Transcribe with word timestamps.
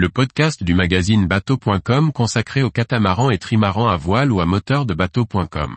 le 0.00 0.08
podcast 0.08 0.64
du 0.64 0.72
magazine 0.72 1.26
bateau.com 1.26 2.10
consacré 2.10 2.62
aux 2.62 2.70
catamarans 2.70 3.30
et 3.30 3.36
trimarans 3.36 3.86
à 3.86 3.98
voile 3.98 4.32
ou 4.32 4.40
à 4.40 4.46
moteur 4.46 4.86
de 4.86 4.94
bateau.com. 4.94 5.76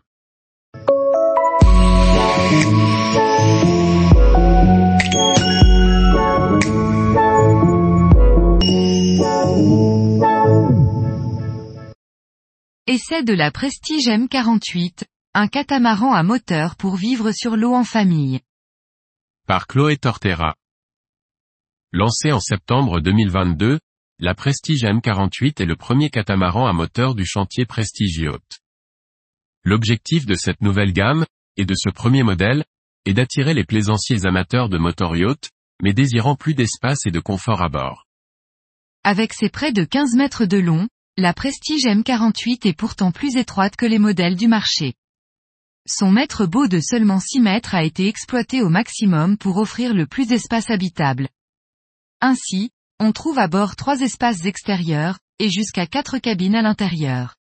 Essai 12.87 13.23
de 13.23 13.33
la 13.33 13.51
Prestige 13.51 14.07
M48, 14.07 15.03
un 15.33 15.47
catamaran 15.49 16.13
à 16.13 16.23
moteur 16.23 16.77
pour 16.77 16.95
vivre 16.95 17.33
sur 17.33 17.57
l'eau 17.57 17.73
en 17.73 17.83
famille. 17.83 18.39
Par 19.47 19.67
Chloé 19.67 19.97
Tortera. 19.97 20.55
Lancé 21.91 22.31
en 22.31 22.39
septembre 22.39 23.01
2022, 23.01 23.79
la 24.19 24.35
Prestige 24.35 24.83
M48 24.83 25.61
est 25.61 25.65
le 25.65 25.75
premier 25.75 26.09
catamaran 26.09 26.67
à 26.67 26.73
moteur 26.73 27.15
du 27.15 27.25
chantier 27.25 27.65
Prestige 27.65 28.17
Yacht. 28.17 28.59
L'objectif 29.63 30.25
de 30.25 30.35
cette 30.35 30.61
nouvelle 30.61 30.93
gamme, 30.93 31.25
et 31.57 31.65
de 31.65 31.73
ce 31.75 31.89
premier 31.89 32.23
modèle, 32.23 32.63
est 33.05 33.13
d'attirer 33.13 33.53
les 33.53 33.63
plaisanciers 33.63 34.25
amateurs 34.25 34.69
de 34.69 34.77
motor 34.77 35.15
yacht, 35.15 35.49
mais 35.81 35.93
désirant 35.93 36.35
plus 36.35 36.53
d'espace 36.53 37.05
et 37.05 37.11
de 37.11 37.19
confort 37.19 37.61
à 37.61 37.69
bord. 37.69 38.05
Avec 39.03 39.33
ses 39.33 39.49
près 39.49 39.73
de 39.73 39.83
15 39.83 40.15
mètres 40.15 40.45
de 40.45 40.57
long, 40.57 40.87
la 41.17 41.33
Prestige 41.33 41.83
M48 41.83 42.67
est 42.67 42.77
pourtant 42.77 43.11
plus 43.11 43.35
étroite 43.35 43.75
que 43.75 43.85
les 43.85 43.99
modèles 43.99 44.35
du 44.35 44.47
marché. 44.47 44.93
Son 45.87 46.11
mètre 46.11 46.45
beau 46.45 46.67
de 46.67 46.79
seulement 46.79 47.19
6 47.19 47.41
mètres 47.41 47.75
a 47.75 47.83
été 47.83 48.07
exploité 48.07 48.61
au 48.61 48.69
maximum 48.69 49.37
pour 49.37 49.57
offrir 49.57 49.93
le 49.93 50.07
plus 50.07 50.27
d'espace 50.27 50.69
habitable. 50.69 51.27
Ainsi, 52.21 52.71
on 52.99 53.11
trouve 53.11 53.39
à 53.39 53.47
bord 53.47 53.75
trois 53.75 54.01
espaces 54.01 54.45
extérieurs, 54.45 55.19
et 55.39 55.49
jusqu'à 55.49 55.87
quatre 55.87 56.17
cabines 56.19 56.55
à 56.55 56.61
l'intérieur. 56.61 57.35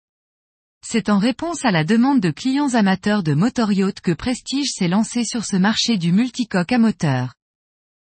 C'est 0.83 1.09
en 1.09 1.19
réponse 1.19 1.63
à 1.63 1.71
la 1.71 1.83
demande 1.83 2.19
de 2.19 2.31
clients 2.31 2.73
amateurs 2.73 3.21
de 3.21 3.33
motor 3.33 3.71
yacht 3.71 4.01
que 4.01 4.11
Prestige 4.11 4.71
s'est 4.71 4.87
lancé 4.87 5.23
sur 5.23 5.45
ce 5.45 5.55
marché 5.55 5.97
du 5.97 6.11
multicoque 6.11 6.71
à 6.71 6.79
moteur. 6.79 7.35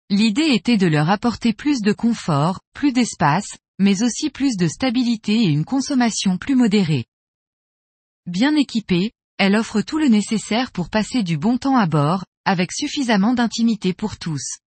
L'idée 0.10 0.54
était 0.54 0.78
de 0.78 0.88
leur 0.88 1.10
apporter 1.10 1.54
plus 1.54 1.82
de 1.82 1.92
confort, 1.92 2.62
plus 2.74 2.94
d'espace, 2.94 3.58
mais 3.80 4.04
aussi 4.04 4.30
plus 4.30 4.56
de 4.56 4.68
stabilité 4.68 5.34
et 5.34 5.50
une 5.50 5.66
consommation 5.66 6.38
plus 6.38 6.56
modérée. 6.56 7.06
Bien 8.26 8.56
équipée, 8.56 9.12
elle 9.38 9.56
offre 9.56 9.82
tout 9.82 9.98
le 9.98 10.08
nécessaire 10.08 10.72
pour 10.72 10.90
passer 10.90 11.24
du 11.24 11.38
bon 11.38 11.58
temps 11.58 11.76
à 11.76 11.88
bord, 11.88 12.24
avec 12.46 12.72
suffisamment 12.72 13.34
d'intimité 13.34 13.94
pour 13.94 14.18
tous. 14.18 14.60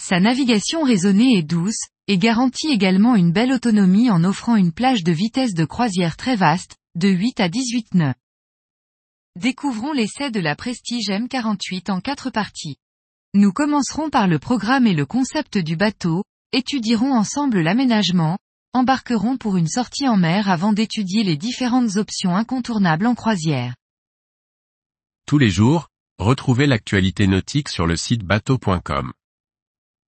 Sa 0.00 0.18
navigation 0.18 0.82
raisonnée 0.82 1.36
et 1.36 1.42
douce, 1.42 1.88
et 2.06 2.16
garantit 2.16 2.68
également 2.68 3.16
une 3.16 3.32
belle 3.32 3.52
autonomie 3.52 4.10
en 4.10 4.24
offrant 4.24 4.56
une 4.56 4.72
plage 4.72 5.04
de 5.04 5.12
vitesse 5.12 5.52
de 5.52 5.66
croisière 5.66 6.16
très 6.16 6.36
vaste, 6.36 6.76
de 6.94 7.08
8 7.08 7.38
à 7.38 7.50
18 7.50 7.94
nœuds. 7.94 8.14
Découvrons 9.36 9.92
l'essai 9.92 10.30
de 10.30 10.40
la 10.40 10.56
Prestige 10.56 11.08
M48 11.10 11.90
en 11.90 12.00
quatre 12.00 12.30
parties. 12.30 12.76
Nous 13.34 13.52
commencerons 13.52 14.08
par 14.08 14.26
le 14.26 14.38
programme 14.38 14.86
et 14.86 14.94
le 14.94 15.04
concept 15.04 15.58
du 15.58 15.76
bateau, 15.76 16.24
étudierons 16.52 17.12
ensemble 17.12 17.60
l'aménagement, 17.60 18.38
embarquerons 18.72 19.36
pour 19.36 19.58
une 19.58 19.68
sortie 19.68 20.08
en 20.08 20.16
mer 20.16 20.48
avant 20.48 20.72
d'étudier 20.72 21.24
les 21.24 21.36
différentes 21.36 21.96
options 21.96 22.34
incontournables 22.34 23.06
en 23.06 23.14
croisière. 23.14 23.74
Tous 25.26 25.36
les 25.36 25.50
jours, 25.50 25.88
retrouvez 26.18 26.66
l'actualité 26.66 27.26
nautique 27.26 27.68
sur 27.68 27.86
le 27.86 27.96
site 27.96 28.24
bateau.com. 28.24 29.12